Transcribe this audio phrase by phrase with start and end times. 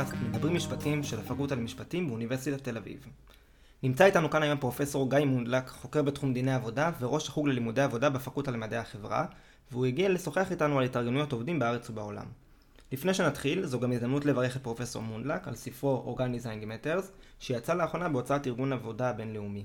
[0.00, 3.06] לפודקאסט מדברים משפטים של הפקולטה למשפטים באוניברסיטת תל אביב.
[3.82, 8.10] נמצא איתנו כאן היום פרופסור גיא מונדלק, חוקר בתחום דיני עבודה וראש החוג ללימודי עבודה
[8.10, 9.26] בפקולטה למדעי החברה,
[9.70, 12.26] והוא הגיע לשוחח איתנו על התארגנויות עובדים בארץ ובעולם.
[12.92, 17.06] לפני שנתחיל, זו גם הזדמנות לברך את פרופסור מונדלק על ספרו Organizing Matters,
[17.38, 19.64] שיצא לאחרונה בהוצאת ארגון עבודה הבינלאומי.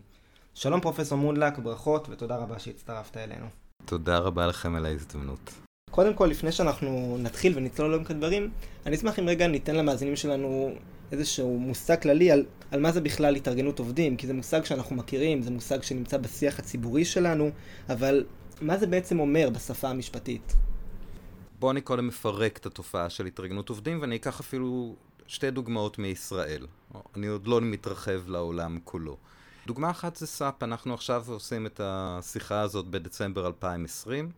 [0.54, 3.46] שלום פרופסור מונדלק, ברכות ותודה רבה שהצטרפת אלינו.
[3.86, 5.65] תודה רבה לכם על ההזדמנות.
[5.92, 8.52] קודם כל, לפני שאנחנו נתחיל ונצלול לעומק הדברים,
[8.86, 10.76] אני אשמח אם רגע ניתן למאזינים שלנו
[11.12, 15.42] איזשהו מושג כללי על, על מה זה בכלל התארגנות עובדים, כי זה מושג שאנחנו מכירים,
[15.42, 17.50] זה מושג שנמצא בשיח הציבורי שלנו,
[17.90, 18.26] אבל
[18.62, 20.54] מה זה בעצם אומר בשפה המשפטית?
[21.60, 24.96] בואו אני קודם מפרק את התופעה של התארגנות עובדים, ואני אקח אפילו
[25.28, 26.68] שתי דוגמאות מישראל.
[27.16, 29.18] אני עוד לא מתרחב לעולם כולו.
[29.68, 34.32] דוגמה אחת זה סאפ, אנחנו עכשיו עושים את השיחה הזאת בדצמבר 2020.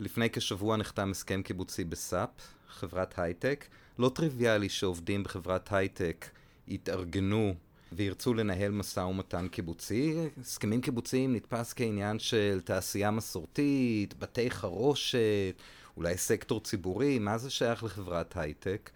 [0.00, 2.28] לפני כשבוע נחתם הסכם קיבוצי ב-SAP,
[2.68, 3.64] חברת הייטק.
[3.98, 6.26] לא טריוויאלי שעובדים בחברת הייטק
[6.68, 7.54] יתארגנו
[7.92, 10.16] וירצו לנהל משא ומתן קיבוצי.
[10.40, 15.54] הסכמים קיבוציים נתפס כעניין של תעשייה מסורתית, בתי חרושת,
[15.96, 18.90] אולי סקטור ציבורי, מה זה שייך לחברת הייטק?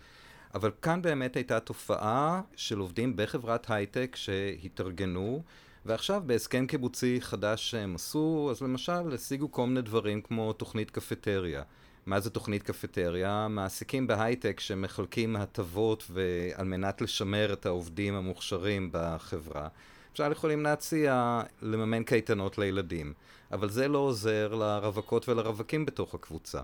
[0.55, 5.43] אבל כאן באמת הייתה תופעה של עובדים בחברת הייטק שהתארגנו,
[5.87, 11.63] ועכשיו בהסכם קיבוצי חדש שהם עשו, אז למשל השיגו כל מיני דברים כמו תוכנית קפטריה.
[12.07, 13.49] מה זה תוכנית קפטריה?
[13.49, 16.11] מעסיקים בהייטק שמחלקים הטבות
[16.55, 19.69] על מנת לשמר את העובדים המוכשרים בחברה.
[20.13, 23.13] אפשר יכולים להציע לממן קייטנות לילדים,
[23.53, 26.61] אבל זה לא עוזר לרווקות ולרווקים בתוך הקבוצה.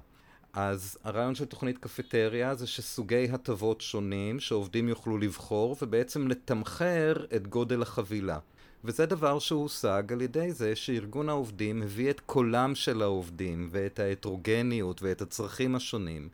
[0.52, 7.46] אז הרעיון של תוכנית קפטריה זה שסוגי הטבות שונים שעובדים יוכלו לבחור ובעצם לתמחר את
[7.46, 8.38] גודל החבילה.
[8.84, 15.02] וזה דבר שהושג על ידי זה שארגון העובדים הביא את קולם של העובדים ואת ההטרוגניות
[15.02, 16.28] ואת הצרכים השונים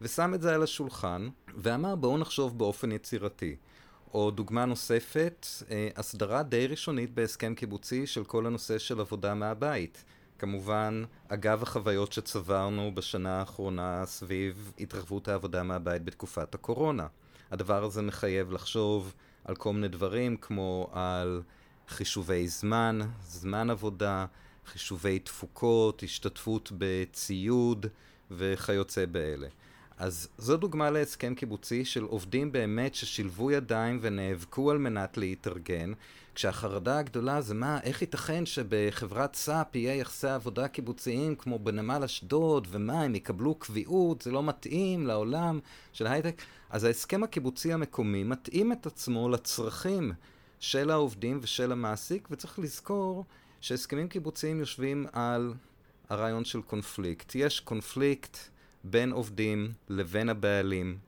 [0.00, 3.56] ושם את זה על השולחן ואמר בואו נחשוב באופן יצירתי.
[4.14, 10.04] או דוגמה נוספת, אה, הסדרה די ראשונית בהסכם קיבוצי של כל הנושא של עבודה מהבית.
[10.38, 17.06] כמובן, אגב החוויות שצברנו בשנה האחרונה סביב התרחבות העבודה מהבית בתקופת הקורונה.
[17.50, 19.14] הדבר הזה מחייב לחשוב
[19.44, 21.42] על כל מיני דברים כמו על
[21.88, 24.26] חישובי זמן, זמן עבודה,
[24.66, 27.86] חישובי תפוקות, השתתפות בציוד
[28.30, 29.48] וכיוצא באלה.
[29.98, 35.92] אז זו דוגמה להסכם קיבוצי של עובדים באמת ששילבו ידיים ונאבקו על מנת להתארגן,
[36.34, 42.68] כשהחרדה הגדולה זה מה, איך ייתכן שבחברת סאפ יהיה יחסי עבודה קיבוציים כמו בנמל אשדוד,
[42.70, 45.60] ומה, הם יקבלו קביעות, זה לא מתאים לעולם
[45.92, 46.42] של הייטק.
[46.70, 50.12] אז ההסכם הקיבוצי המקומי מתאים את עצמו לצרכים
[50.60, 53.24] של העובדים ושל המעסיק, וצריך לזכור
[53.60, 55.54] שהסכמים קיבוציים יושבים על
[56.08, 57.34] הרעיון של קונפליקט.
[57.34, 58.38] יש קונפליקט
[58.84, 60.98] בין עובדים לבין הבעלים.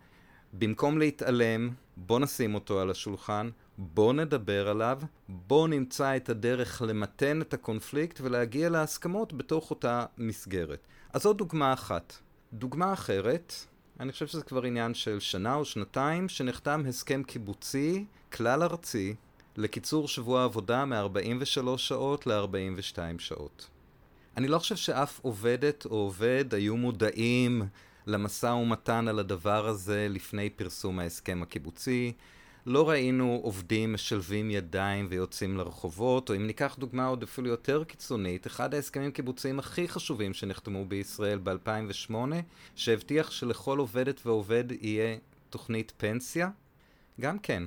[0.53, 7.41] במקום להתעלם, בוא נשים אותו על השולחן, בוא נדבר עליו, בוא נמצא את הדרך למתן
[7.41, 10.87] את הקונפליקט ולהגיע להסכמות בתוך אותה מסגרת.
[11.13, 12.17] אז זו דוגמה אחת.
[12.53, 13.53] דוגמה אחרת,
[14.01, 19.15] אני חושב שזה כבר עניין של שנה או שנתיים, שנחתם הסכם קיבוצי כלל ארצי
[19.59, 23.69] לקיצור שבוע עבודה מ-43 שעות ל-42 שעות.
[24.37, 27.63] אני לא חושב שאף עובדת או עובד היו מודעים
[28.07, 32.13] למשא ומתן על הדבר הזה לפני פרסום ההסכם הקיבוצי.
[32.67, 38.47] לא ראינו עובדים משלבים ידיים ויוצאים לרחובות, או אם ניקח דוגמה עוד אפילו יותר קיצונית,
[38.47, 42.15] אחד ההסכמים קיבוציים הכי חשובים שנחתמו בישראל ב-2008,
[42.75, 45.17] שהבטיח שלכל עובדת ועובד יהיה
[45.51, 46.51] תוכנית פנסיה,
[47.21, 47.63] גם כן.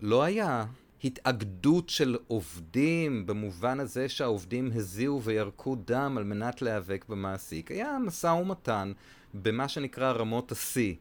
[0.00, 0.64] לא היה
[1.04, 7.70] התאגדות של עובדים במובן הזה שהעובדים הזיעו וירקו דם על מנת להיאבק במעסיק.
[7.70, 8.92] היה משא ומתן
[9.34, 10.94] במה שנקרא רמות השיא.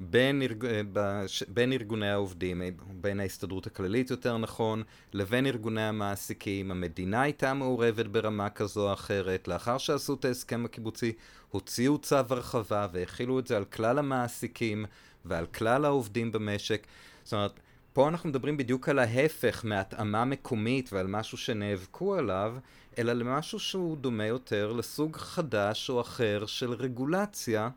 [0.00, 0.66] בין, ארג...
[0.92, 1.42] בש...
[1.42, 2.62] בין ארגוני העובדים,
[3.00, 4.82] בין ההסתדרות הכללית יותר נכון,
[5.12, 6.70] לבין ארגוני המעסיקים.
[6.70, 9.48] המדינה הייתה מעורבת ברמה כזו או אחרת.
[9.48, 11.12] לאחר שעשו את ההסכם הקיבוצי,
[11.50, 14.84] הוציאו צו הרחבה והכילו את זה על כלל המעסיקים
[15.24, 16.86] ועל כלל העובדים במשק.
[17.24, 17.60] זאת אומרת,
[17.98, 22.56] פה אנחנו מדברים בדיוק על ההפך מהתאמה מקומית ועל משהו שנאבקו עליו,
[22.98, 27.70] אלא למשהו שהוא דומה יותר לסוג חדש או אחר של רגולציה,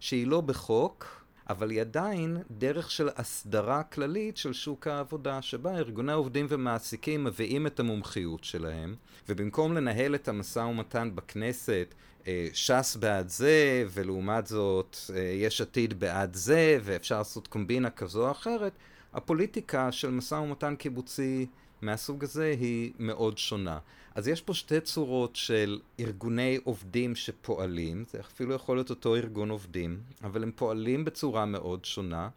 [0.00, 6.12] שהיא לא בחוק, אבל היא עדיין דרך של הסדרה כללית של שוק העבודה, שבה ארגוני
[6.12, 8.94] עובדים ומעסיקים מביאים את המומחיות שלהם,
[9.28, 11.94] ובמקום לנהל את המשא ומתן בכנסת,
[12.26, 18.26] אה, ש"ס בעד זה, ולעומת זאת אה, יש עתיד בעד זה, ואפשר לעשות קומבינה כזו
[18.26, 18.72] או אחרת,
[19.14, 21.46] הפוליטיקה של משא ומתן קיבוצי
[21.82, 23.78] מהסוג הזה היא מאוד שונה.
[24.14, 29.50] אז יש פה שתי צורות של ארגוני עובדים שפועלים, זה אפילו יכול להיות אותו ארגון
[29.50, 32.28] עובדים, אבל הם פועלים בצורה מאוד שונה.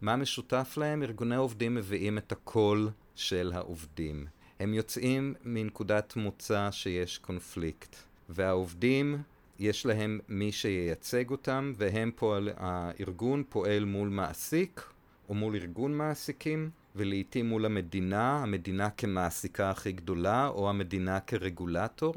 [0.00, 1.02] מה משותף להם?
[1.02, 4.26] ארגוני עובדים מביאים את הקול של העובדים.
[4.60, 7.96] הם יוצאים מנקודת מוצא שיש קונפליקט,
[8.28, 9.22] והעובדים,
[9.58, 14.82] יש להם מי שייצג אותם, והם פועל, הארגון פועל מול מעסיק
[15.30, 22.14] או מול ארגון מעסיקים, ולעיתים מול המדינה, המדינה כמעסיקה הכי גדולה, או המדינה כרגולטור.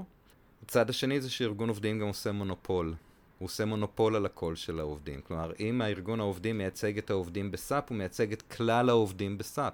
[0.63, 2.93] הצד השני זה שארגון עובדים גם עושה מונופול.
[3.39, 5.21] הוא עושה מונופול על הקול של העובדים.
[5.21, 9.73] כלומר, אם הארגון העובדים מייצג את העובדים בסאפ, הוא מייצג את כלל העובדים בסאפ.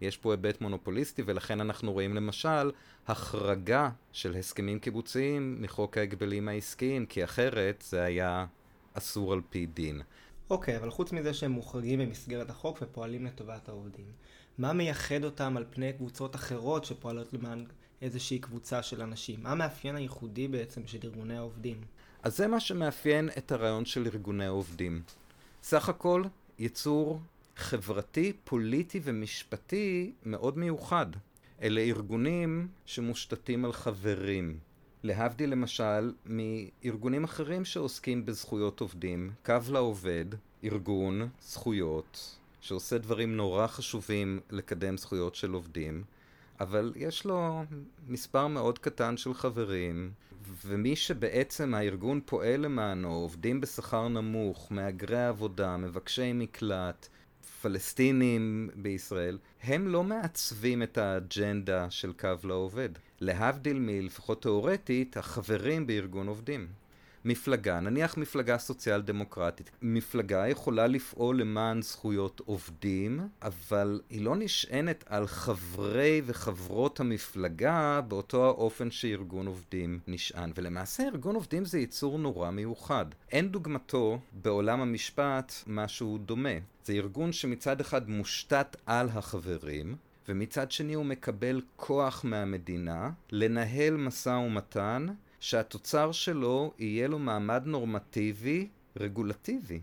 [0.00, 2.70] יש פה היבט מונופוליסטי, ולכן אנחנו רואים למשל
[3.08, 8.46] החרגה של הסכמים קיבוציים מחוק ההגבלים העסקיים, כי אחרת זה היה
[8.94, 10.02] אסור על פי דין.
[10.50, 14.12] אוקיי, okay, אבל חוץ מזה שהם מוחרגים במסגרת החוק ופועלים לטובת העובדים,
[14.58, 17.64] מה מייחד אותם על פני קבוצות אחרות שפועלות למען
[18.02, 19.42] איזושהי קבוצה של אנשים?
[19.42, 21.80] מה המאפיין הייחודי בעצם של ארגוני העובדים?
[22.22, 25.02] אז זה מה שמאפיין את הרעיון של ארגוני עובדים.
[25.62, 26.24] סך הכל,
[26.58, 27.20] יצור
[27.56, 31.06] חברתי, פוליטי ומשפטי מאוד מיוחד.
[31.62, 34.58] אלה ארגונים שמושתתים על חברים.
[35.02, 40.24] להבדיל למשל מארגונים אחרים שעוסקים בזכויות עובדים, קו לעובד,
[40.64, 46.04] ארגון זכויות, שעושה דברים נורא חשובים לקדם זכויות של עובדים,
[46.60, 47.64] אבל יש לו
[48.08, 50.10] מספר מאוד קטן של חברים,
[50.64, 57.08] ומי שבעצם הארגון פועל למענו, עובדים בשכר נמוך, מהגרי עבודה, מבקשי מקלט,
[57.62, 62.90] פלסטינים בישראל, הם לא מעצבים את האג'נדה של קו לעובד.
[63.20, 66.66] להבדיל מלפחות תאורטית, החברים בארגון עובדים.
[67.28, 75.04] מפלגה, נניח מפלגה סוציאל דמוקרטית, מפלגה יכולה לפעול למען זכויות עובדים, אבל היא לא נשענת
[75.06, 80.52] על חברי וחברות המפלגה באותו האופן שארגון עובדים נשען.
[80.56, 83.06] ולמעשה ארגון עובדים זה יצור נורא מיוחד.
[83.32, 86.58] אין דוגמתו בעולם המשפט משהו דומה.
[86.84, 89.96] זה ארגון שמצד אחד מושתת על החברים,
[90.28, 95.06] ומצד שני הוא מקבל כוח מהמדינה לנהל משא ומתן
[95.40, 99.80] שהתוצר שלו יהיה לו מעמד נורמטיבי רגולטיבי.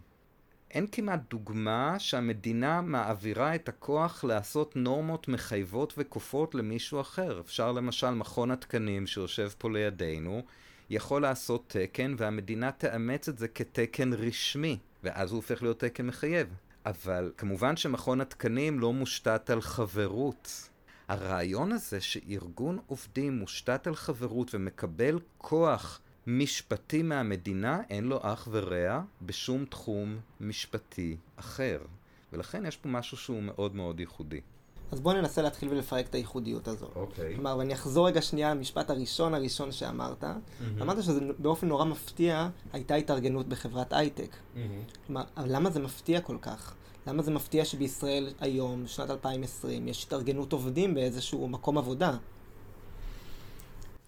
[0.72, 7.40] אין כמעט דוגמה שהמדינה מעבירה את הכוח לעשות נורמות מחייבות וכופות למישהו אחר.
[7.40, 10.42] אפשר למשל מכון התקנים שיושב פה לידינו,
[10.90, 16.48] יכול לעשות תקן והמדינה תאמץ את זה כתקן רשמי, ואז הוא הופך להיות תקן מחייב.
[16.86, 20.70] אבל כמובן שמכון התקנים לא מושתת על חברות.
[21.08, 29.02] הרעיון הזה שארגון עובדים מושתת על חברות ומקבל כוח משפטי מהמדינה, אין לו אח ורע
[29.22, 31.80] בשום תחום משפטי אחר.
[32.34, 34.42] ולכן יש פה משהו שהוא מאוד מאוד ייחודי.
[34.94, 36.88] אז בואו ננסה להתחיל ולפרק את הייחודיות הזו.
[36.96, 37.32] אוקיי.
[37.32, 37.36] Okay.
[37.36, 40.24] כלומר, ואני אחזור רגע שנייה למשפט הראשון הראשון שאמרת.
[40.24, 40.82] Mm-hmm.
[40.82, 44.30] אמרת שזה באופן נורא מפתיע הייתה התארגנות בחברת הייטק.
[44.32, 44.60] Mm-hmm.
[45.06, 46.76] כלומר, אבל למה זה מפתיע כל כך?
[47.08, 52.18] למה זה מפתיע שבישראל היום, שנת 2020, יש התארגנות עובדים באיזשהו מקום עבודה?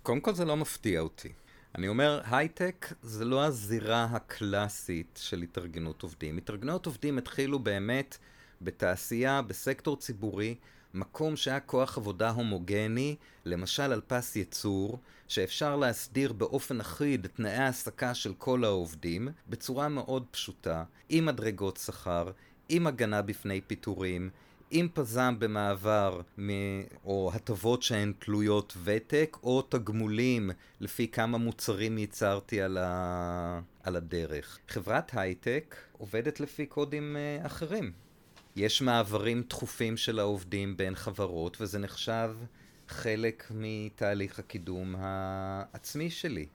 [0.03, 1.29] קודם כל זה לא מפתיע אותי.
[1.75, 6.37] אני אומר, הייטק זה לא הזירה הקלאסית של התארגנות עובדים.
[6.37, 8.17] התארגנות עובדים התחילו באמת
[8.61, 10.55] בתעשייה, בסקטור ציבורי,
[10.93, 13.15] מקום שהיה כוח עבודה הומוגני,
[13.45, 20.25] למשל על פס ייצור, שאפשר להסדיר באופן אחיד תנאי ההעסקה של כל העובדים, בצורה מאוד
[20.31, 22.31] פשוטה, עם מדרגות שכר,
[22.69, 24.29] עם הגנה בפני פיטורים,
[24.71, 26.49] עם פזם במעבר מ...
[27.05, 33.59] או הטבות שהן תלויות ותק, או תגמולים לפי כמה מוצרים ייצרתי על, ה...
[33.83, 34.59] על הדרך.
[34.67, 38.04] חברת הייטק עובדת לפי קודים uh, אחרים.
[38.55, 42.35] יש מעברים תכופים של העובדים בין חברות, וזה נחשב
[42.87, 46.45] חלק מתהליך הקידום העצמי שלי.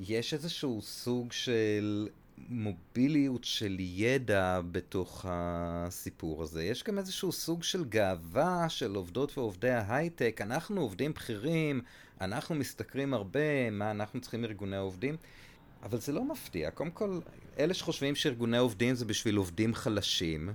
[0.00, 2.08] יש איזשהו סוג של
[2.48, 6.64] מוביליות של ידע בתוך הסיפור הזה.
[6.64, 10.40] יש גם איזשהו סוג של גאווה של עובדות ועובדי ההייטק.
[10.42, 11.80] אנחנו עובדים בכירים,
[12.20, 15.16] אנחנו משתכרים הרבה, מה אנחנו צריכים ארגוני עובדים?
[15.82, 16.70] אבל זה לא מפתיע.
[16.70, 17.20] קודם כל,
[17.58, 20.52] אלה שחושבים שארגוני עובדים זה בשביל עובדים חלשים,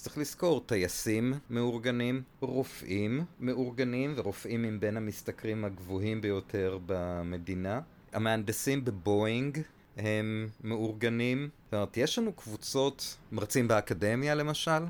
[0.00, 7.80] צריך לזכור, טייסים מאורגנים, רופאים מאורגנים, ורופאים הם בין המשתכרים הגבוהים ביותר במדינה.
[8.12, 9.58] המהנדסים בבואינג
[9.96, 11.48] הם מאורגנים.
[11.64, 14.82] זאת אומרת, יש לנו קבוצות, מרצים באקדמיה למשל.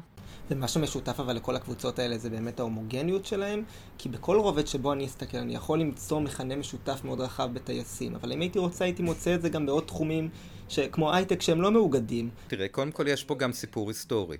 [0.51, 3.63] ומה שמשותף אבל לכל הקבוצות האלה זה באמת ההומוגניות שלהם,
[3.99, 8.33] כי בכל רובד שבו אני אסתכל אני יכול למצוא מכנה משותף מאוד רחב בטייסים, אבל
[8.33, 10.29] אם הייתי רוצה הייתי מוצא את זה גם בעוד תחומים
[10.69, 10.79] ש...
[10.81, 12.31] כמו הייטק שהם לא מאוגדים.
[12.47, 14.37] תראה, קודם כל יש פה גם סיפור היסטורי.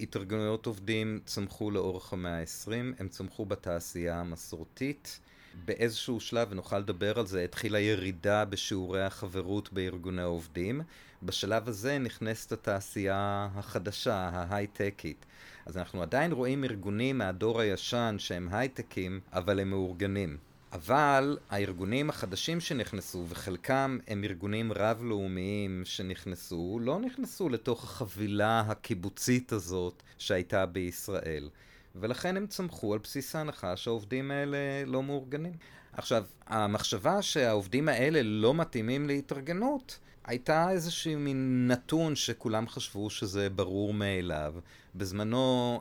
[0.00, 5.20] התארגנויות עובדים צמחו לאורך המאה ה-20, הם צמחו בתעשייה המסורתית.
[5.64, 10.80] באיזשהו שלב, ונוכל לדבר על זה, התחילה ירידה בשיעורי החברות בארגוני העובדים.
[11.22, 15.26] בשלב הזה נכנסת התעשייה החדשה, ההייטקית.
[15.66, 20.36] אז אנחנו עדיין רואים ארגונים מהדור הישן שהם הייטקים, אבל הם מאורגנים.
[20.72, 30.02] אבל הארגונים החדשים שנכנסו, וחלקם הם ארגונים רב-לאומיים שנכנסו, לא נכנסו לתוך החבילה הקיבוצית הזאת
[30.18, 31.48] שהייתה בישראל.
[31.96, 35.52] ולכן הם צמחו על בסיס ההנחה שהעובדים האלה לא מאורגנים.
[35.92, 43.94] עכשיו, המחשבה שהעובדים האלה לא מתאימים להתארגנות, הייתה איזשהו מין נתון שכולם חשבו שזה ברור
[43.94, 44.54] מאליו.
[44.94, 45.80] בזמנו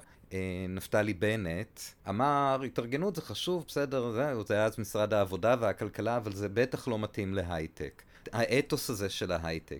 [0.69, 6.33] נפתלי בנט אמר, התארגנות זה חשוב, בסדר, זה, זה היה אז משרד העבודה והכלכלה, אבל
[6.33, 8.01] זה בטח לא מתאים להייטק.
[8.31, 9.79] האתוס הזה של ההייטק.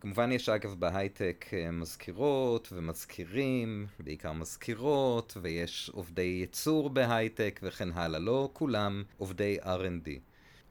[0.00, 8.20] כמובן יש אגב בהייטק אה, מזכירות ומזכירים, בעיקר מזכירות, ויש עובדי ייצור בהייטק וכן הלאה,
[8.20, 10.08] לא כולם עובדי R&D.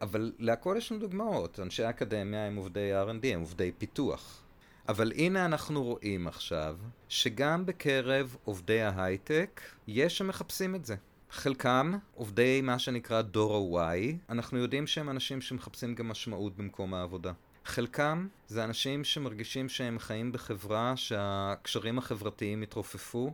[0.02, 4.44] אבל להכל יש לנו דוגמאות, אנשי אקדמיה הם עובדי R&D, הם עובדי פיתוח.
[4.89, 6.77] אבל הנה אנחנו רואים עכשיו
[7.10, 10.96] שגם בקרב עובדי ההייטק יש שמחפשים את זה.
[11.31, 17.31] חלקם עובדי מה שנקרא דור ה-Y, אנחנו יודעים שהם אנשים שמחפשים גם משמעות במקום העבודה.
[17.65, 23.34] חלקם זה אנשים שמרגישים שהם חיים בחברה שהקשרים החברתיים התרופפו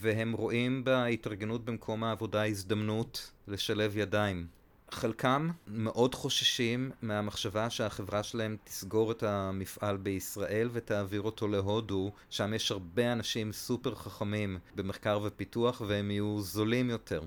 [0.00, 4.46] והם רואים בהתארגנות במקום העבודה הזדמנות לשלב ידיים.
[4.90, 12.70] חלקם מאוד חוששים מהמחשבה שהחברה שלהם תסגור את המפעל בישראל ותעביר אותו להודו, שם יש
[12.70, 17.22] הרבה אנשים סופר חכמים במחקר ופיתוח והם יהיו זולים יותר.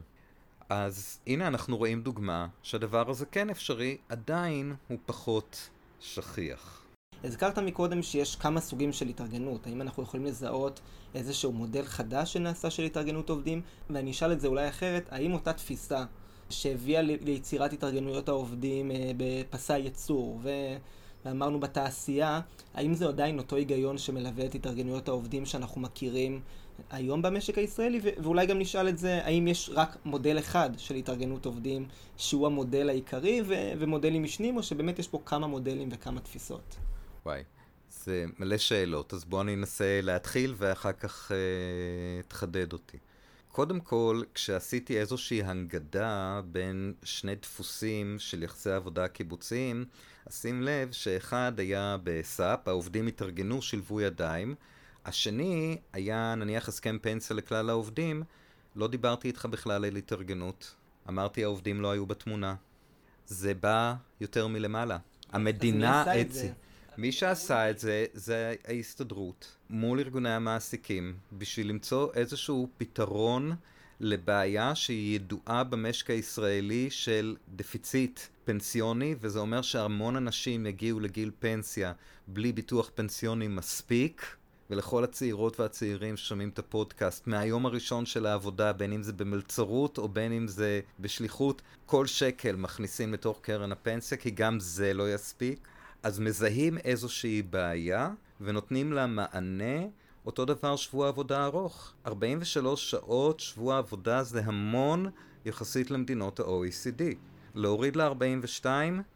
[0.70, 6.82] אז הנה אנחנו רואים דוגמה שהדבר הזה כן אפשרי, עדיין הוא פחות שכיח.
[7.24, 9.68] הזכרת מקודם שיש כמה סוגים של התארגנות.
[9.68, 10.80] האם אנחנו יכולים לזהות
[11.16, 13.62] איזשהו מודל חדש שנעשה של התארגנות עובדים?
[13.90, 16.04] ואני אשאל את זה אולי אחרת, האם אותה תפיסה
[16.52, 20.50] שהביאה ליצירת התארגנויות העובדים אה, בפסי ייצור, ו...
[21.26, 22.42] ואמרנו בתעשייה,
[22.74, 26.42] האם זה עדיין אותו היגיון שמלווה את התארגנויות העובדים שאנחנו מכירים
[26.90, 31.46] היום במשק הישראלי, ואולי גם נשאל את זה, האם יש רק מודל אחד של התארגנות
[31.46, 36.76] עובדים שהוא המודל העיקרי ו- ומודלים משנים, או שבאמת יש פה כמה מודלים וכמה תפיסות?
[37.26, 37.44] וואי,
[37.90, 41.38] זה מלא שאלות, אז בואו אני אנסה להתחיל ואחר כך אה,
[42.28, 42.98] תחדד אותי.
[43.52, 49.86] קודם כל, כשעשיתי איזושהי הנגדה בין שני דפוסים של יחסי עבודה קיבוציים,
[50.26, 54.56] אז שים לב שאחד היה בסאפ, העובדים התארגנו, שילבו ידיים,
[55.06, 58.24] השני היה נניח הסכם פנסיה לכלל העובדים,
[58.76, 60.76] לא דיברתי איתך בכלל על התארגנות.
[61.10, 62.56] אמרתי העובדים לא היו בתמונה.
[63.26, 64.98] זה בא יותר מלמעלה.
[65.32, 66.22] המדינה...
[66.22, 66.52] את זה.
[66.98, 73.56] מי שעשה את זה, זה ההסתדרות, מול ארגוני המעסיקים, בשביל למצוא איזשהו פתרון
[74.00, 81.94] לבעיה שהיא ידועה במשק הישראלי של דפיציט פנסיוני, וזה אומר שהמון אנשים יגיעו לגיל פנסיה
[82.28, 84.36] בלי ביטוח פנסיוני מספיק.
[84.70, 90.10] ולכל הצעירות והצעירים ששומעים את הפודקאסט, מהיום הראשון של העבודה, בין אם זה במלצרות או
[90.10, 95.68] בין אם זה בשליחות, כל שקל מכניסים לתוך קרן הפנסיה, כי גם זה לא יספיק.
[96.04, 98.10] אז מזהים איזושהי בעיה
[98.42, 99.86] ונותנים לה מענה.
[100.26, 101.94] אותו דבר שבוע עבודה ארוך.
[102.06, 105.10] 43 שעות שבוע עבודה זה המון
[105.46, 107.02] יחסית למדינות ה-OECD.
[107.56, 108.66] להוריד ל-42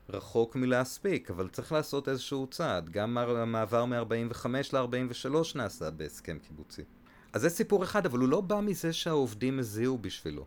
[0.09, 2.89] רחוק מלהספיק, אבל צריך לעשות איזשהו צעד.
[2.89, 6.81] גם המעבר מ-45 ל-43 נעשה בהסכם קיבוצי.
[7.33, 10.45] אז זה סיפור אחד, אבל הוא לא בא מזה שהעובדים הזיעו בשבילו.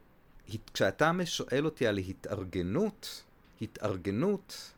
[0.75, 3.23] כשאתה שואל אותי על התארגנות,
[3.63, 4.73] התארגנות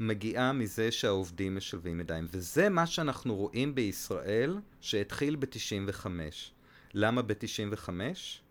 [0.00, 2.26] מגיעה מזה שהעובדים משלבים ידיים.
[2.30, 6.06] וזה מה שאנחנו רואים בישראל שהתחיל ב-95.
[6.94, 7.88] למה ב-95?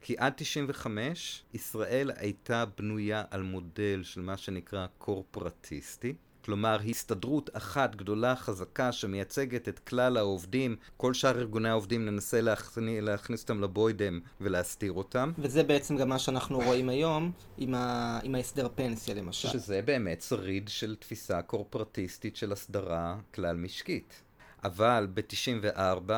[0.01, 6.13] כי עד 95 ישראל הייתה בנויה על מודל של מה שנקרא קורפרטיסטי.
[6.45, 13.01] כלומר הסתדרות אחת גדולה חזקה שמייצגת את כלל העובדים, כל שאר ארגוני העובדים ננסה להכני,
[13.01, 15.31] להכניס אותם לבוידם ולהסתיר אותם.
[15.38, 18.19] וזה בעצם גם מה שאנחנו רואים היום עם, ה...
[18.23, 19.50] עם ההסדר פנסיה למשל.
[19.50, 24.21] שזה באמת שריד של תפיסה קורפרטיסטית של הסדרה כלל משקית.
[24.63, 26.12] אבל ב-94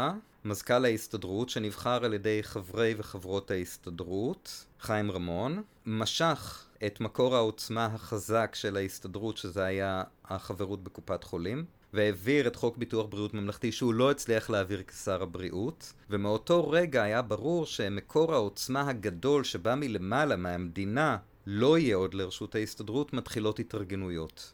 [0.45, 8.55] מזכ"ל ההסתדרות, שנבחר על ידי חברי וחברות ההסתדרות, חיים רמון, משך את מקור העוצמה החזק
[8.55, 14.11] של ההסתדרות, שזה היה החברות בקופת חולים, והעביר את חוק ביטוח בריאות ממלכתי שהוא לא
[14.11, 21.77] הצליח להעביר כשר הבריאות, ומאותו רגע היה ברור שמקור העוצמה הגדול שבא מלמעלה, מהמדינה, לא
[21.77, 24.53] יהיה עוד לרשות ההסתדרות, מתחילות התארגנויות.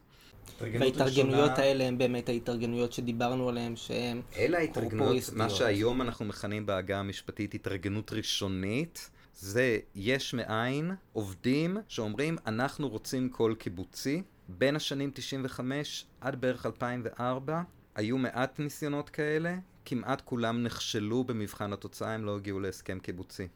[0.61, 6.99] וההתארגנויות האלה הן באמת ההתארגנויות שדיברנו עליהן, שהן אלה ההתארגנויות, מה שהיום אנחנו מכנים בעגה
[6.99, 14.21] המשפטית התארגנות ראשונית, זה יש מאין עובדים שאומרים אנחנו רוצים קול קיבוצי.
[14.57, 17.61] בין השנים 95 עד בערך 2004
[17.95, 19.55] היו מעט ניסיונות כאלה,
[19.85, 23.47] כמעט כולם נכשלו במבחן התוצאה, הם לא הגיעו להסכם קיבוצי.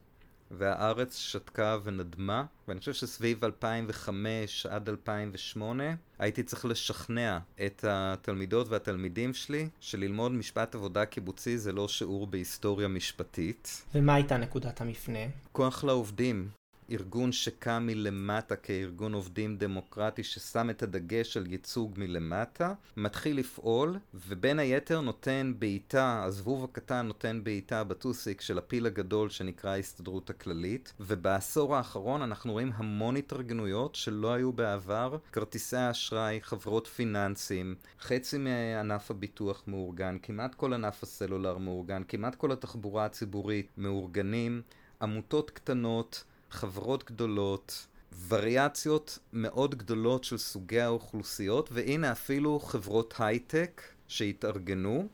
[0.50, 5.84] והארץ שתקה ונדמה, ואני חושב שסביב 2005 עד 2008
[6.18, 12.88] הייתי צריך לשכנע את התלמידות והתלמידים שלי שללמוד משפט עבודה קיבוצי זה לא שיעור בהיסטוריה
[12.88, 13.84] משפטית.
[13.94, 15.18] ומה הייתה נקודת המפנה?
[15.52, 16.48] כוח לעובדים.
[16.90, 24.58] ארגון שקם מלמטה כארגון עובדים דמוקרטי ששם את הדגש על ייצוג מלמטה, מתחיל לפעול, ובין
[24.58, 31.76] היתר נותן בעיטה, הזבוב הקטן נותן בעיטה בטוסיק של הפיל הגדול שנקרא ההסתדרות הכללית, ובעשור
[31.76, 39.62] האחרון אנחנו רואים המון התארגנויות שלא היו בעבר, כרטיסי האשראי, חברות פיננסים, חצי מענף הביטוח
[39.66, 44.62] מאורגן, כמעט כל ענף הסלולר מאורגן, כמעט כל התחבורה הציבורית מאורגנים,
[45.02, 47.86] עמותות קטנות, חברות גדולות,
[48.28, 55.08] וריאציות מאוד גדולות של סוגי האוכלוסיות, והנה אפילו חברות הייטק שהתארגנו,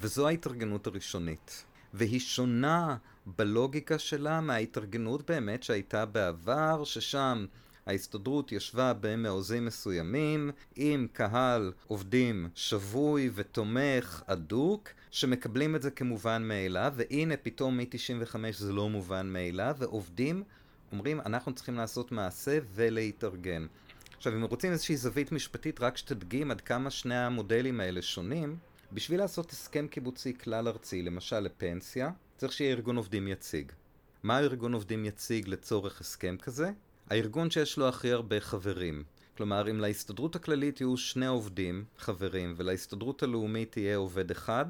[0.00, 1.64] וזו ההתארגנות הראשונית.
[1.94, 2.96] והיא שונה
[3.26, 7.46] בלוגיקה שלה מההתארגנות באמת שהייתה בעבר, ששם
[7.86, 16.92] ההסתדרות ישבה במעוזים מסוימים עם קהל עובדים שבוי ותומך אדוק שמקבלים את זה כמובן מאליו
[16.96, 20.42] והנה פתאום מ-95 זה לא מובן מאליו ועובדים
[20.92, 23.66] אומרים, אנחנו צריכים לעשות מעשה ולהתארגן.
[24.16, 28.56] עכשיו, אם רוצים איזושהי זווית משפטית, רק שתדגים עד כמה שני המודלים האלה שונים,
[28.92, 33.72] בשביל לעשות הסכם קיבוצי כלל ארצי, למשל לפנסיה, צריך שיהיה ארגון עובדים יציג.
[34.22, 36.70] מה ארגון עובדים יציג לצורך הסכם כזה?
[37.10, 39.04] הארגון שיש לו הכי הרבה חברים.
[39.36, 44.66] כלומר, אם להסתדרות הכללית יהיו שני עובדים, חברים, ולהסתדרות הלאומית יהיה עובד אחד,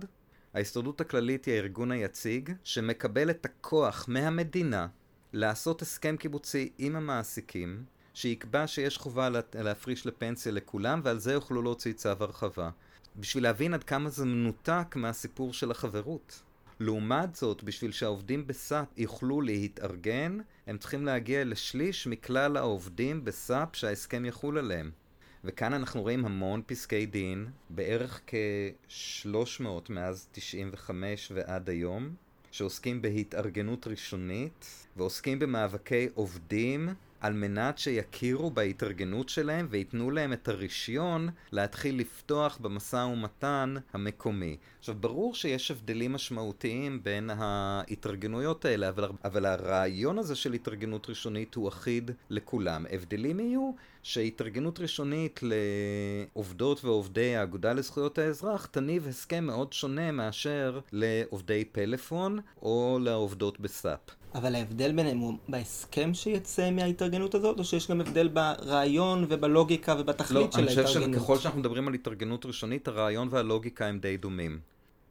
[0.54, 4.86] ההסתדרות הכללית היא הארגון היציג שמקבל את הכוח מהמדינה
[5.32, 7.84] לעשות הסכם קיבוצי עם המעסיקים,
[8.14, 12.70] שיקבע שיש חובה להפריש לפנסיה לכולם, ועל זה יוכלו להוציא צו הרחבה.
[13.16, 16.42] בשביל להבין עד כמה זה מנותק מהסיפור של החברות.
[16.80, 24.24] לעומת זאת, בשביל שהעובדים בסאפ יוכלו להתארגן, הם צריכים להגיע לשליש מכלל העובדים בסאפ שההסכם
[24.24, 24.90] יחול עליהם.
[25.44, 32.14] וכאן אנחנו רואים המון פסקי דין, בערך כ-300 מאז 95 ועד היום,
[32.50, 36.88] שעוסקים בהתארגנות ראשונית ועוסקים במאבקי עובדים
[37.20, 44.56] על מנת שיכירו בהתארגנות שלהם וייתנו להם את הרישיון להתחיל לפתוח במשא ומתן המקומי.
[44.78, 51.54] עכשיו, ברור שיש הבדלים משמעותיים בין ההתארגנויות האלה, אבל, אבל הרעיון הזה של התארגנות ראשונית
[51.54, 52.86] הוא אחיד לכולם.
[52.90, 61.64] הבדלים יהיו שהתארגנות ראשונית לעובדות ועובדי האגודה לזכויות האזרח תניב הסכם מאוד שונה מאשר לעובדי
[61.64, 64.19] פלאפון או לעובדות בסאפ.
[64.34, 70.30] אבל ההבדל ביניהם הוא בהסכם שיצא מההתארגנות הזאת, או שיש גם הבדל ברעיון ובלוגיקה ובתכלית
[70.44, 70.96] לא, של ההתארגנות?
[70.96, 74.60] לא, אני חושב שככל שאנחנו מדברים על התארגנות ראשונית, הרעיון והלוגיקה הם די דומים.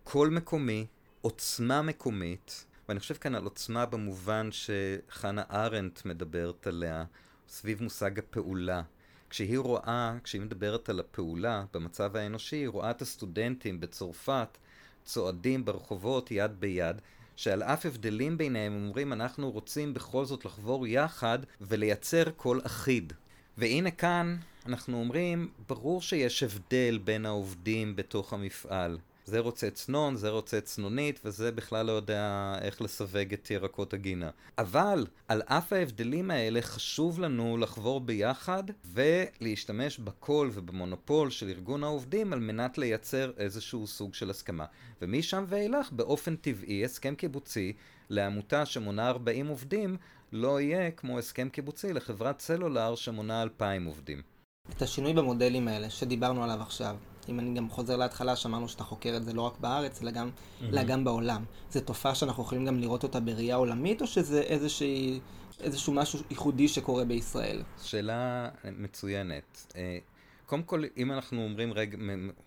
[0.03, 0.86] קול מקומי,
[1.21, 7.03] עוצמה מקומית, ואני חושב כאן על עוצמה במובן שחנה ארנדט מדברת עליה,
[7.49, 8.82] סביב מושג הפעולה.
[9.29, 14.58] כשהיא רואה, כשהיא מדברת על הפעולה במצב האנושי, היא רואה את הסטודנטים בצרפת
[15.05, 17.01] צועדים ברחובות יד ביד,
[17.39, 23.13] שעל אף הבדלים ביניהם הם אומרים אנחנו רוצים בכל זאת לחבור יחד ולייצר קול אחיד.
[23.58, 28.97] והנה כאן אנחנו אומרים, ברור שיש הבדל בין העובדים בתוך המפעל.
[29.29, 34.29] זה רוצה צנון, זה רוצה צנונית, וזה בכלל לא יודע איך לסווג את ירקות הגינה.
[34.57, 42.33] אבל, על אף ההבדלים האלה, חשוב לנו לחבור ביחד ולהשתמש בקול ובמונופול של ארגון העובדים
[42.33, 44.65] על מנת לייצר איזשהו סוג של הסכמה.
[45.01, 47.73] ומשם ואילך, באופן טבעי, הסכם קיבוצי
[48.09, 49.97] לעמותה שמונה 40 עובדים,
[50.31, 54.21] לא יהיה כמו הסכם קיבוצי לחברת סלולר שמונה 2,000 עובדים.
[54.69, 56.95] את השינוי במודלים האלה שדיברנו עליו עכשיו,
[57.29, 60.29] אם אני גם חוזר להתחלה, שאמרנו שאתה חוקר את זה לא רק בארץ, אלא גם,
[60.29, 60.63] mm-hmm.
[60.65, 61.43] אלא גם בעולם.
[61.71, 65.19] זו תופעה שאנחנו יכולים גם לראות אותה בראייה עולמית, או שזה איזושהי,
[65.59, 67.63] איזשהו משהו ייחודי שקורה בישראל?
[67.81, 69.73] שאלה מצוינת.
[69.75, 69.97] אה,
[70.45, 71.97] קודם כל, אם אנחנו אומרים רגע,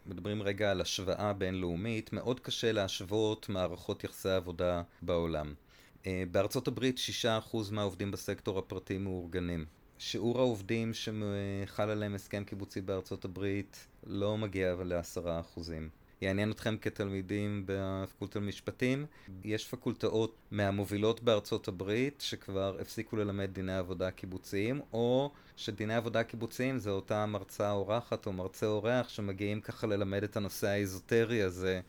[0.06, 5.54] מדברים רגע על השוואה בינלאומית, מאוד קשה להשוות מערכות יחסי עבודה בעולם.
[6.06, 9.64] אה, בארצות הברית 6% מהעובדים בסקטור הפרטי מאורגנים.
[9.98, 15.88] שיעור העובדים שחל עליהם הסכם קיבוצי בארצות הברית לא מגיע לעשרה אחוזים.
[16.20, 19.06] יעניין אתכם כתלמידים בפקולטה למשפטים,
[19.44, 26.78] יש פקולטאות מהמובילות בארצות הברית שכבר הפסיקו ללמד דיני עבודה קיבוציים, או שדיני עבודה קיבוציים
[26.78, 31.80] זה אותה מרצה אורחת או מרצה אורח שמגיעים ככה ללמד את הנושא האזוטרי הזה.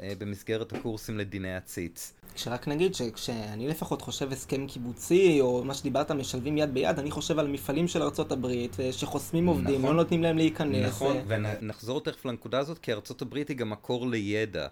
[0.00, 2.12] אה, במסגרת הקורסים לדיני הציץ.
[2.36, 7.38] שרק נגיד שכשאני לפחות חושב הסכם קיבוצי, או מה שדיברת, משלבים יד ביד, אני חושב
[7.38, 10.86] על מפעלים של ארה"ב אה, שחוסמים עובדים, נכון, לא נותנים להם להיכנס.
[10.86, 11.22] נכון, אה.
[11.26, 14.66] ונחזור תכף לנקודה הזאת, כי ארה"ב היא גם מקור לידע.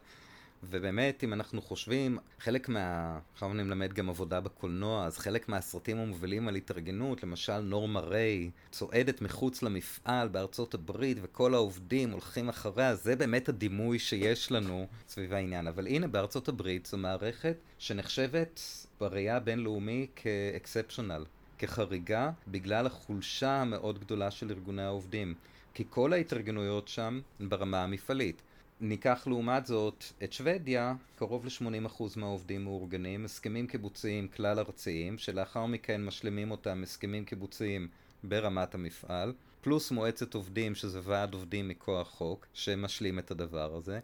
[0.62, 3.18] ובאמת, אם אנחנו חושבים, חלק מה...
[3.33, 8.51] עכשיו אני מלמד גם עבודה בקולנוע, אז חלק מהסרטים המובילים על התארגנות, למשל נורמה ריי,
[8.70, 15.33] צועדת מחוץ למפעל בארצות הברית, וכל העובדים הולכים אחריה, זה באמת הדימוי שיש לנו סביב
[15.33, 15.66] העניין.
[15.66, 18.61] אבל הנה, בארצות הברית זו מערכת שנחשבת
[19.01, 21.25] בראייה הבינלאומי כאקספשיונל,
[21.59, 25.35] כחריגה, בגלל החולשה המאוד גדולה של ארגוני העובדים.
[25.75, 28.42] כי כל ההתארגנויות שם הן ברמה המפעלית.
[28.81, 36.05] ניקח לעומת זאת את שוודיה, קרוב ל-80% מהעובדים מאורגנים, הסכמים קיבוציים כלל ארציים, שלאחר מכן
[36.05, 37.88] משלימים אותם הסכמים קיבוציים
[38.25, 44.01] ברמת המפעל, פלוס מועצת עובדים, שזה ועד עובדים מכוח חוק, שמשלים את הדבר הזה.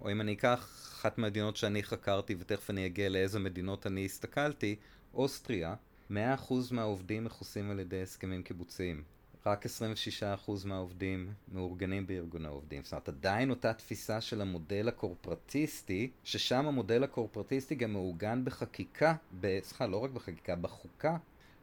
[0.00, 4.76] או אם אני אקח אחת מהמדינות שאני חקרתי, ותכף אני אגיע לאיזה מדינות אני הסתכלתי,
[5.14, 5.74] אוסטריה,
[6.10, 6.14] 100%
[6.70, 9.02] מהעובדים מכוסים על ידי הסכמים קיבוציים.
[9.46, 9.68] רק 26%
[10.64, 12.82] מהעובדים מאורגנים בארגון העובדים.
[12.84, 19.14] זאת אומרת, עדיין אותה תפיסה של המודל הקורפרטיסטי, ששם המודל הקורפרטיסטי גם מעוגן בחקיקה,
[19.62, 21.16] סליחה, לא רק בחקיקה, בחוקה,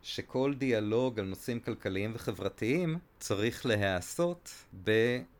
[0.03, 4.51] שכל דיאלוג על נושאים כלכליים וחברתיים צריך להיעשות
[4.83, 4.91] ב...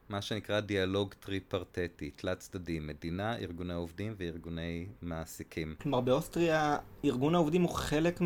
[0.10, 5.76] מה שנקרא דיאלוג טריפרטטי, תלת צדדי, מדינה, ארגוני עובדים וארגוני מעסיקים.
[5.82, 8.22] כלומר באוסטריה ארגון העובדים הוא חלק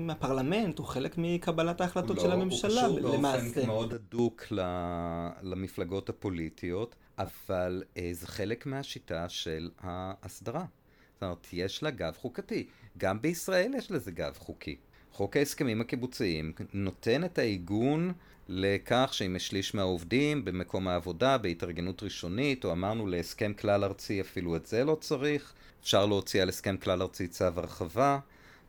[0.00, 4.46] מהפרלמנט, הוא חלק מקבלת ההחלטות לא, של הממשלה הוא קשור באופן מאוד הדוק
[5.42, 10.64] למפלגות הפוליטיות, אבל אה, זה חלק מהשיטה של ההסדרה.
[11.14, 12.66] זאת אומרת, יש לה גב חוקתי.
[12.98, 14.76] גם בישראל יש לזה גב חוקי.
[15.12, 18.12] חוק ההסכמים הקיבוציים נותן את העיגון
[18.52, 24.56] לכך שאם יש שליש מהעובדים במקום העבודה, בהתארגנות ראשונית, או אמרנו להסכם כלל ארצי, אפילו
[24.56, 28.18] את זה לא צריך, אפשר להוציא על הסכם כלל ארצי צו הרחבה.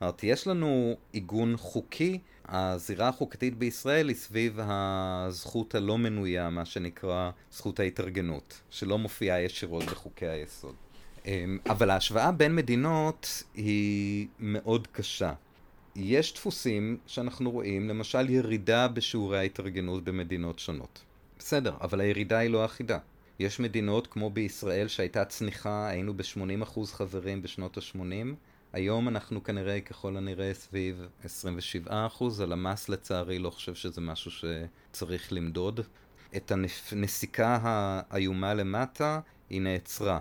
[0.01, 7.31] זאת יש לנו עיגון חוקי, הזירה החוקתית בישראל היא סביב הזכות הלא מנויה, מה שנקרא
[7.51, 10.75] זכות ההתארגנות, שלא מופיעה ישירות בחוקי היסוד.
[11.25, 15.33] אמ, אבל ההשוואה בין מדינות היא מאוד קשה.
[15.95, 21.01] יש דפוסים שאנחנו רואים, למשל ירידה בשיעורי ההתארגנות במדינות שונות.
[21.39, 22.97] בסדר, אבל הירידה היא לא אחידה.
[23.39, 28.35] יש מדינות כמו בישראל שהייתה צניחה, היינו ב-80% חברים בשנות ה-80,
[28.73, 31.07] היום אנחנו כנראה ככל הנראה סביב
[31.87, 31.89] 27%,
[32.39, 35.79] הלמ"ס לצערי לא חושב שזה משהו שצריך למדוד.
[36.35, 36.51] את
[36.91, 37.59] הנסיקה
[38.09, 40.19] האיומה למטה היא נעצרה.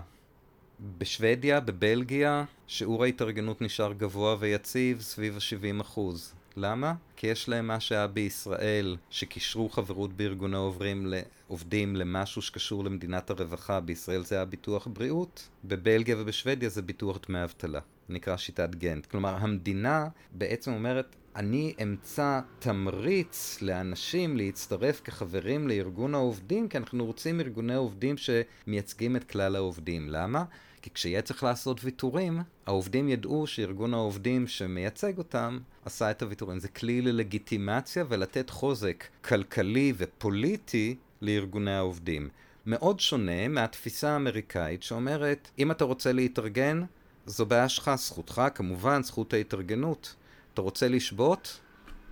[0.97, 6.33] בשוודיה, בבלגיה, שיעור ההתארגנות נשאר גבוה ויציב סביב ה-70 אחוז.
[6.57, 6.93] למה?
[7.15, 13.79] כי יש להם מה שהיה בישראל, שקישרו חברות בארגוני עוברים לעובדים למשהו שקשור למדינת הרווחה,
[13.79, 19.05] בישראל זה היה ביטוח בריאות, בבלגיה ובשוודיה זה ביטוח דמי אבטלה, נקרא שיטת גנט.
[19.05, 27.39] כלומר, המדינה בעצם אומרת, אני אמצא תמריץ לאנשים להצטרף כחברים לארגון העובדים, כי אנחנו רוצים
[27.39, 30.09] ארגוני עובדים שמייצגים את כלל העובדים.
[30.09, 30.43] למה?
[30.81, 36.59] כי כשיהיה צריך לעשות ויתורים, העובדים ידעו שארגון העובדים שמייצג אותם עשה את הוויתורים.
[36.59, 42.29] זה כלי ללגיטימציה ולתת חוזק כלכלי ופוליטי לארגוני העובדים.
[42.65, 46.83] מאוד שונה מהתפיסה האמריקאית שאומרת, אם אתה רוצה להתארגן,
[47.25, 50.15] זו בעיה שלך, זכותך, כמובן, זכות ההתארגנות.
[50.53, 51.59] אתה רוצה לשבות?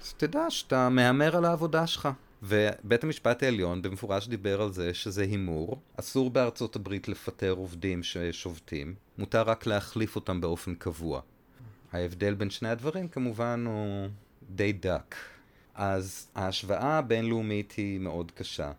[0.01, 2.09] אז תדע שאתה מהמר על העבודה שלך.
[2.43, 8.95] ובית המשפט העליון במפורש דיבר על זה שזה הימור, אסור בארצות הברית לפטר עובדים ששובתים,
[9.17, 11.21] מותר רק להחליף אותם באופן קבוע.
[11.91, 14.07] ההבדל בין שני הדברים כמובן הוא
[14.49, 15.15] די דק.
[15.75, 18.71] אז ההשוואה הבינלאומית היא מאוד קשה.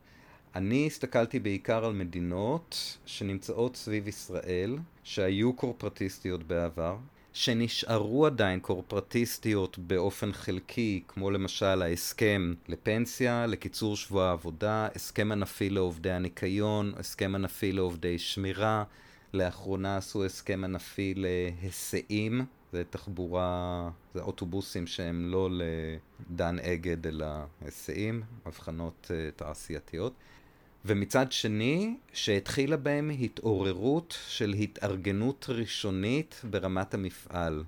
[0.54, 6.96] אני הסתכלתי בעיקר על מדינות שנמצאות סביב ישראל, שהיו קורפרטיסטיות בעבר,
[7.32, 16.10] שנשארו עדיין קורפרטיסטיות באופן חלקי, כמו למשל ההסכם לפנסיה, לקיצור שבוע העבודה, הסכם ענפי לעובדי
[16.10, 18.84] הניקיון, הסכם ענפי לעובדי שמירה,
[19.34, 25.48] לאחרונה עשו הסכם ענפי להיסעים, זה תחבורה, זה אוטובוסים שהם לא
[26.30, 27.26] לדן אגד אלא
[27.60, 30.12] היסעים, הבחנות uh, תעשייתיות.
[30.84, 37.64] ומצד שני, שהתחילה בהם התעוררות של התארגנות ראשונית ברמת המפעל.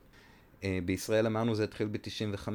[0.64, 2.48] אה, בישראל אמרנו זה התחיל ב-95,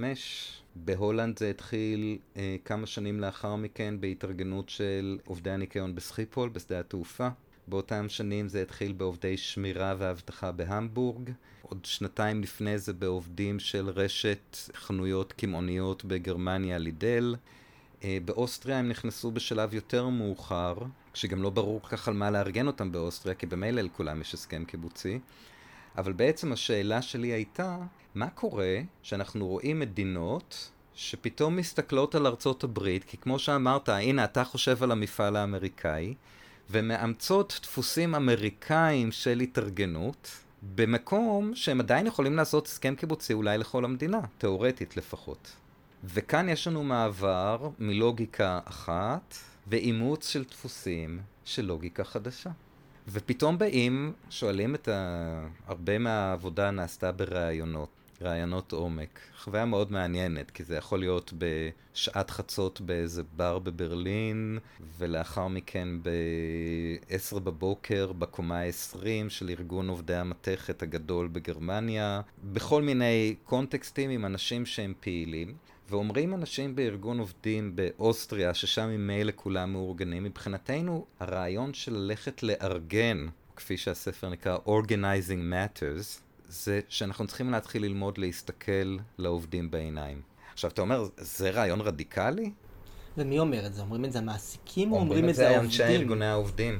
[0.75, 7.27] בהולנד זה התחיל אה, כמה שנים לאחר מכן בהתארגנות של עובדי הניקיון בסחיפול, בשדה התעופה.
[7.67, 11.31] באותם שנים זה התחיל בעובדי שמירה ואבטחה בהמבורג.
[11.61, 17.35] עוד שנתיים לפני זה בעובדים של רשת חנויות קמעוניות בגרמניה לידל.
[18.03, 20.75] אה, באוסטריה הם נכנסו בשלב יותר מאוחר,
[21.13, 25.19] כשגם לא ברור כך על מה לארגן אותם באוסטריה, כי במילא לכולם יש הסכם קיבוצי.
[25.97, 27.77] אבל בעצם השאלה שלי הייתה,
[28.15, 34.43] מה קורה שאנחנו רואים מדינות שפתאום מסתכלות על ארצות הברית, כי כמו שאמרת, הנה אתה
[34.43, 36.13] חושב על המפעל האמריקאי,
[36.69, 40.31] ומאמצות דפוסים אמריקאים של התארגנות,
[40.75, 45.51] במקום שהם עדיין יכולים לעשות הסכם קיבוצי אולי לכל המדינה, תאורטית לפחות.
[46.13, 49.35] וכאן יש לנו מעבר מלוגיקה אחת
[49.67, 52.49] ואימוץ של דפוסים של לוגיקה חדשה.
[53.07, 55.47] ופתאום באים, שואלים את ה...
[55.67, 57.89] הרבה מהעבודה נעשתה בראיונות,
[58.21, 59.19] ראיונות עומק.
[59.37, 64.59] חוויה מאוד מעניינת, כי זה יכול להיות בשעת חצות באיזה בר בברלין,
[64.97, 74.09] ולאחר מכן ב-10 בבוקר בקומה ה-20 של ארגון עובדי המתכת הגדול בגרמניה, בכל מיני קונטקסטים
[74.09, 75.55] עם אנשים שהם פעילים.
[75.89, 83.77] ואומרים אנשים בארגון עובדים באוסטריה, ששם ממילא כולם מאורגנים, מבחינתנו הרעיון של ללכת לארגן, כפי
[83.77, 90.21] שהספר נקרא Organizing Matters, זה שאנחנו צריכים להתחיל ללמוד להסתכל לעובדים בעיניים.
[90.53, 92.51] עכשיו, אתה אומר, זה רעיון רדיקלי?
[93.17, 93.81] ומי אומר את זה?
[93.81, 95.55] אומרים את זה המעסיקים או אומרים את זה העובדים?
[95.55, 96.79] אומרים את זה אנשי ארגוני העובדים.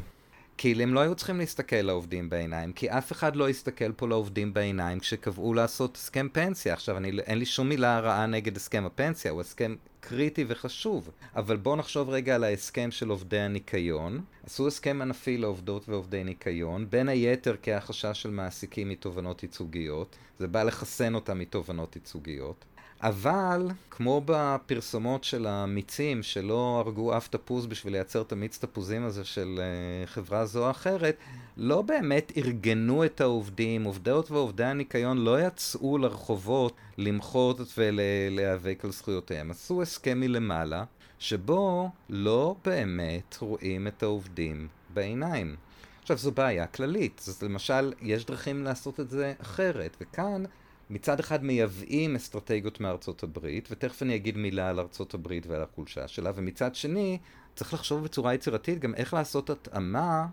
[0.58, 4.54] כי הם לא היו צריכים להסתכל לעובדים בעיניים, כי אף אחד לא הסתכל פה לעובדים
[4.54, 6.74] בעיניים כשקבעו לעשות הסכם פנסיה.
[6.74, 11.10] עכשיו, אני, אין לי שום מילה רעה נגד הסכם הפנסיה, הוא הסכם קריטי וחשוב.
[11.36, 14.22] אבל בואו נחשוב רגע על ההסכם של עובדי הניקיון.
[14.46, 20.16] עשו הסכם ענפי לעובדות ועובדי ניקיון, בין היתר כי החשש של מעסיקים מתובנות ייצוגיות.
[20.40, 22.66] זה בא לחסן אותם מתובנות ייצוגיות.
[23.02, 29.26] אבל, כמו בפרסומות של המיצים, שלא הרגו אף תפוז בשביל לייצר את המיץ תפוזים הזה
[29.26, 31.18] של uh, חברה זו או אחרת,
[31.58, 33.84] לא באמת ארגנו את העובדים.
[33.84, 39.52] עובדות ועובדי הניקיון לא יצאו לרחובות למחות ולהיאבק על זכויותיהם.
[39.52, 40.84] עשו הסכם מלמעלה,
[41.20, 45.56] שבו לא באמת רואים את העובדים בעיניים.
[46.02, 47.22] עכשיו, זו בעיה כללית.
[47.28, 50.44] אז למשל, יש דרכים לעשות את זה אחרת, וכאן...
[50.90, 56.08] מצד אחד מייבאים אסטרטגיות מארצות הברית, ותכף אני אגיד מילה על ארצות הברית ועל החולשה
[56.08, 57.18] שלה, ומצד שני,
[57.56, 60.28] צריך לחשוב בצורה יצירתית גם איך לעשות התאמה,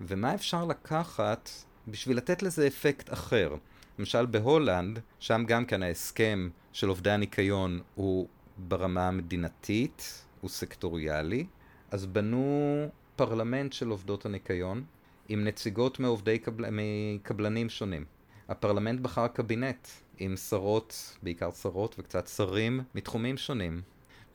[0.00, 1.50] ומה אפשר לקחת
[1.88, 3.54] בשביל לתת לזה אפקט אחר.
[3.98, 11.46] למשל בהולנד, שם גם כן ההסכם של עובדי הניקיון הוא ברמה המדינתית, הוא סקטוריאלי,
[11.90, 14.84] אז בנו פרלמנט של עובדות הניקיון
[15.28, 16.64] עם נציגות מעובדי קבל...
[16.70, 18.04] מקבלנים שונים.
[18.50, 23.82] הפרלמנט בחר קבינט עם שרות, בעיקר שרות וקצת שרים, מתחומים שונים.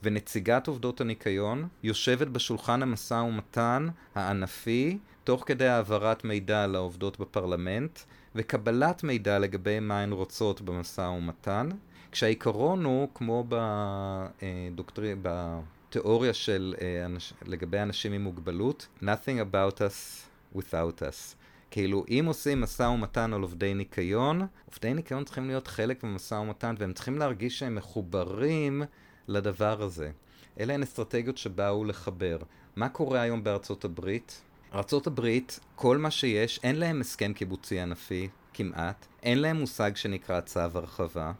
[0.03, 7.99] ונציגת עובדות הניקיון יושבת בשולחן המשא ומתן הענפי, תוך כדי העברת מידע לעובדות בפרלמנט,
[8.35, 11.69] וקבלת מידע לגבי מה הן רוצות במשא ומתן,
[12.11, 15.15] כשהעיקרון הוא, כמו בדוקטרי...
[15.21, 17.05] בתיאוריה של אה,
[17.45, 21.35] לגבי אנשים עם מוגבלות, nothing about us without us.
[21.75, 26.75] כאילו, אם עושים משא ומתן על עובדי ניקיון, עובדי ניקיון צריכים להיות חלק ממשא ומתן,
[26.79, 28.83] והם צריכים להרגיש שהם מחוברים
[29.27, 30.11] לדבר הזה.
[30.59, 32.37] אלה הן אסטרטגיות שבאו לחבר.
[32.75, 34.41] מה קורה היום בארצות הברית?
[34.73, 39.05] ארצות הברית, כל מה שיש, אין להם הסכם קיבוצי ענפי, כמעט.
[39.23, 41.31] אין להם מושג שנקרא צו הרחבה.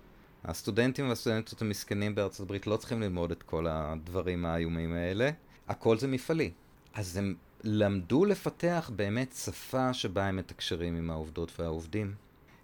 [0.43, 5.30] הסטודנטים והסטודנטות המסכנים בארצות הברית לא צריכים ללמוד את כל הדברים האיומים האלה.
[5.67, 6.52] הכל זה מפעלי.
[6.93, 12.13] אז הם למדו לפתח באמת שפה שבה הם מתקשרים עם העובדות והעובדים.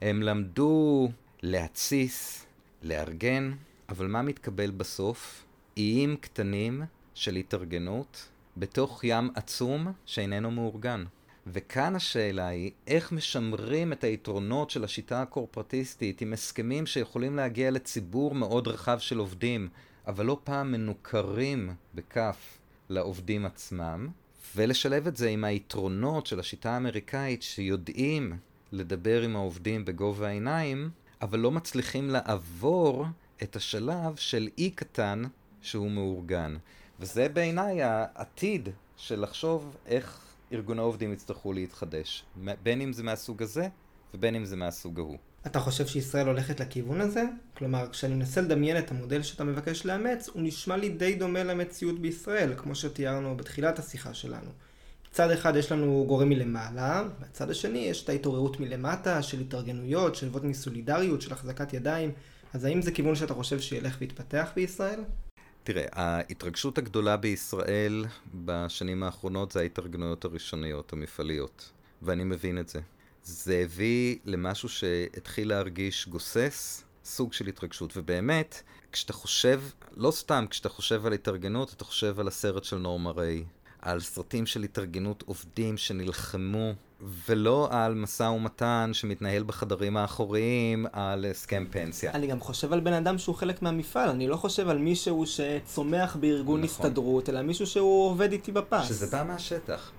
[0.01, 1.09] הם למדו
[1.41, 2.45] להתסיס,
[2.83, 3.51] לארגן,
[3.89, 5.45] אבל מה מתקבל בסוף?
[5.77, 11.05] איים קטנים של התארגנות בתוך ים עצום שאיננו מאורגן.
[11.47, 18.35] וכאן השאלה היא, איך משמרים את היתרונות של השיטה הקורפרטיסטית עם הסכמים שיכולים להגיע לציבור
[18.35, 19.69] מאוד רחב של עובדים,
[20.07, 22.57] אבל לא פעם מנוכרים בכף
[22.89, 24.09] לעובדים עצמם,
[24.55, 28.37] ולשלב את זה עם היתרונות של השיטה האמריקאית שיודעים
[28.71, 30.89] לדבר עם העובדים בגובה העיניים,
[31.21, 33.05] אבל לא מצליחים לעבור
[33.43, 35.23] את השלב של אי קטן
[35.61, 36.57] שהוא מאורגן.
[36.99, 40.21] וזה בעיניי העתיד של לחשוב איך
[40.53, 42.25] ארגוני העובדים יצטרכו להתחדש.
[42.63, 43.67] בין אם זה מהסוג הזה
[44.13, 45.17] ובין אם זה מהסוג ההוא.
[45.47, 47.23] אתה חושב שישראל הולכת לכיוון הזה?
[47.57, 51.99] כלומר, כשאני מנסה לדמיין את המודל שאתה מבקש לאמץ, הוא נשמע לי די דומה למציאות
[51.99, 54.51] בישראל, כמו שתיארנו בתחילת השיחה שלנו.
[55.11, 60.25] מצד אחד יש לנו גורם מלמעלה, בצד השני יש את ההתעוררות מלמטה, של התארגנויות, של
[60.25, 62.11] לוות מסולידריות, של החזקת ידיים.
[62.53, 64.99] אז האם זה כיוון שאתה חושב שילך ויתפתח בישראל?
[65.63, 68.05] תראה, ההתרגשות הגדולה בישראל
[68.45, 71.69] בשנים האחרונות זה ההתארגנויות הראשוניות, המפעליות.
[72.01, 72.79] ואני מבין את זה.
[73.23, 77.93] זה הביא למשהו שהתחיל להרגיש גוסס, סוג של התרגשות.
[77.97, 79.61] ובאמת, כשאתה חושב,
[79.97, 83.43] לא סתם, כשאתה חושב על התארגנות, אתה חושב על הסרט של נורמה ריי.
[83.81, 86.73] על סרטים של התארגנות עובדים שנלחמו,
[87.29, 92.11] ולא על משא ומתן שמתנהל בחדרים האחוריים על הסכם פנסיה.
[92.11, 96.15] אני גם חושב על בן אדם שהוא חלק מהמפעל, אני לא חושב על מישהו שצומח
[96.15, 96.85] בארגון נכון.
[96.85, 98.87] הסתדרות, אלא מישהו שהוא עובד איתי בפס.
[98.87, 99.91] שזה בא מהשטח.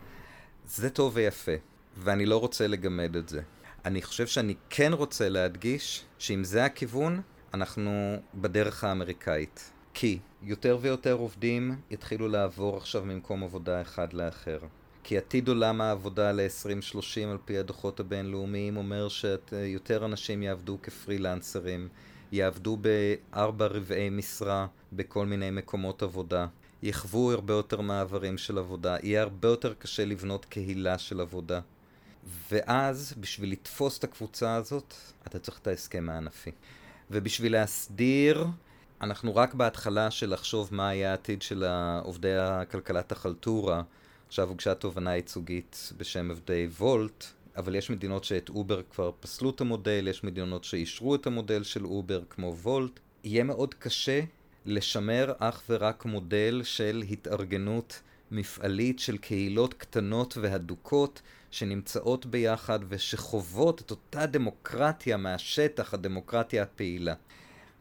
[0.66, 1.52] זה טוב ויפה,
[1.96, 3.42] ואני לא רוצה לגמד את זה.
[3.84, 7.20] אני חושב שאני כן רוצה להדגיש שאם זה הכיוון,
[7.54, 9.72] אנחנו בדרך האמריקאית.
[9.94, 14.58] כי יותר ויותר עובדים יתחילו לעבור עכשיו ממקום עבודה אחד לאחר.
[15.04, 21.88] כי עתיד עולם העבודה ל-2030 על פי הדוחות הבינלאומיים אומר שיותר אנשים יעבדו כפרילנסרים,
[22.32, 26.46] יעבדו בארבע רבעי משרה בכל מיני מקומות עבודה,
[26.82, 31.60] יחוו הרבה יותר מעברים של עבודה, יהיה הרבה יותר קשה לבנות קהילה של עבודה.
[32.50, 34.94] ואז, בשביל לתפוס את הקבוצה הזאת,
[35.26, 36.50] אתה צריך את ההסכם הענפי.
[37.10, 38.46] ובשביל להסדיר,
[39.00, 41.64] אנחנו רק בהתחלה של לחשוב מה יהיה העתיד של
[42.02, 43.82] עובדי הכלכלת החלטורה.
[44.28, 47.24] עכשיו הוגשה תובענה ייצוגית בשם עובדי Wolt,
[47.56, 51.84] אבל יש מדינות שאת Uber כבר פסלו את המודל, יש מדינות שאישרו את המודל של
[51.84, 53.00] Uber כמו Wolt.
[53.24, 54.20] יהיה מאוד קשה
[54.66, 63.90] לשמר אך ורק מודל של התארגנות מפעלית של קהילות קטנות והדוקות שנמצאות ביחד ושחוות את
[63.90, 67.14] אותה דמוקרטיה מהשטח, הדמוקרטיה הפעילה.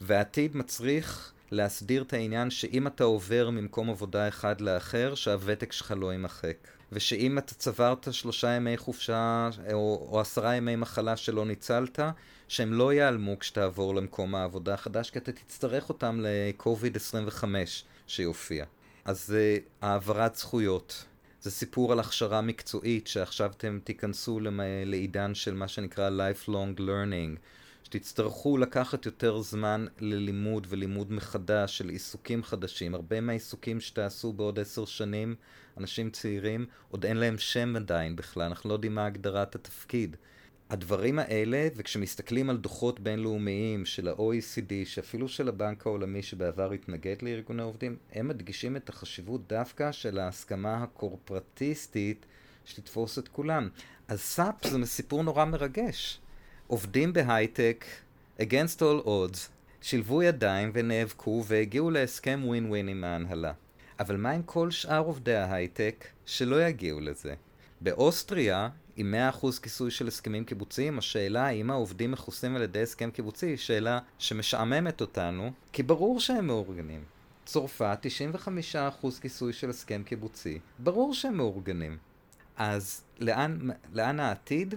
[0.01, 6.11] והעתיד מצריך להסדיר את העניין שאם אתה עובר ממקום עבודה אחד לאחר, שהוותק שלך לא
[6.11, 6.57] יימחק.
[6.91, 11.99] ושאם אתה צברת שלושה ימי חופשה או, או עשרה ימי מחלה שלא ניצלת,
[12.47, 17.43] שהם לא ייעלמו כשתעבור למקום העבודה החדש, כי אתה תצטרך אותם ל-COVID-25
[18.07, 18.65] שיופיע.
[19.05, 21.05] אז זה העברת זכויות.
[21.41, 24.39] זה סיפור על הכשרה מקצועית שעכשיו אתם תיכנסו
[24.85, 27.37] לעידן של מה שנקרא lifelong learning,
[27.83, 32.95] שתצטרכו לקחת יותר זמן ללימוד ולימוד מחדש של עיסוקים חדשים.
[32.95, 35.35] הרבה מהעיסוקים שתעשו בעוד עשר שנים,
[35.77, 40.15] אנשים צעירים, עוד אין להם שם עדיין בכלל, אנחנו לא יודעים מה הגדרת התפקיד.
[40.71, 47.61] הדברים האלה, וכשמסתכלים על דוחות בינלאומיים של ה-OECD, שאפילו של הבנק העולמי שבעבר התנגד לארגוני
[47.61, 52.25] עובדים, הם מדגישים את החשיבות דווקא של ההסכמה הקורפורטיסטית
[52.65, 53.69] שתתפוס את כולם.
[54.07, 56.19] אז SAP זה סיפור נורא מרגש.
[56.67, 57.85] עובדים בהייטק,
[58.39, 59.37] against all odds,
[59.81, 63.53] שילבו ידיים ונאבקו והגיעו להסכם ווין ווין עם ההנהלה.
[63.99, 67.33] אבל מה עם כל שאר עובדי ההייטק שלא יגיעו לזה?
[67.81, 73.45] באוסטריה, עם 100% כיסוי של הסכמים קיבוציים, השאלה האם העובדים מכוסים על ידי הסכם קיבוצי
[73.45, 77.03] היא שאלה שמשעממת אותנו, כי ברור שהם מאורגנים.
[77.45, 78.05] צרפת,
[79.03, 81.97] 95% כיסוי של הסכם קיבוצי, ברור שהם מאורגנים.
[82.57, 83.59] אז לאן,
[83.93, 84.75] לאן העתיד?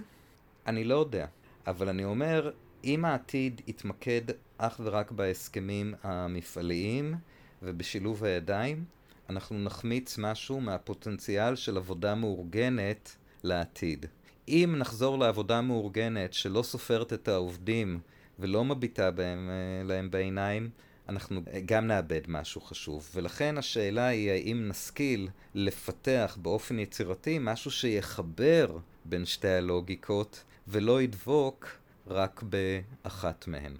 [0.67, 1.25] אני לא יודע.
[1.67, 2.51] אבל אני אומר,
[2.83, 4.21] אם העתיד יתמקד
[4.57, 7.15] אך ורק בהסכמים המפעליים
[7.63, 8.85] ובשילוב הידיים,
[9.29, 14.05] אנחנו נחמיץ משהו מהפוטנציאל של עבודה מאורגנת לעתיד.
[14.47, 17.99] אם נחזור לעבודה מאורגנת שלא סופרת את העובדים
[18.39, 20.69] ולא מביטה בהם, אה, להם בעיניים,
[21.09, 23.09] אנחנו גם נאבד משהו חשוב.
[23.15, 31.67] ולכן השאלה היא האם נשכיל לפתח באופן יצירתי משהו שיחבר בין שתי הלוגיקות ולא ידבוק
[32.07, 33.75] רק באחת מהן.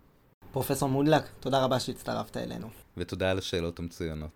[0.52, 2.68] פרופסור מודלק, תודה רבה שהצטרפת אלינו.
[2.98, 4.30] ותודה על השאלות המצוינות.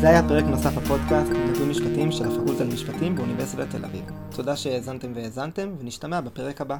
[0.00, 4.04] זה היה פרק נוסף בפודקאסט, נתון משפטים של הפקולטה למשפטים באוניברסיטת תל אביב.
[4.36, 6.78] תודה שהאזנתם והאזנתם, ונשתמע בפרק הבא.